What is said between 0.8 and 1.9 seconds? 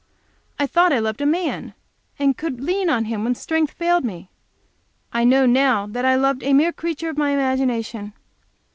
I loved a man,